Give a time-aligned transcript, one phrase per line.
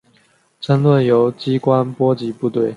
[0.59, 2.69] 争论由机关波及部队。